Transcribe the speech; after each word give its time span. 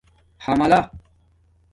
حملہ 0.47 0.79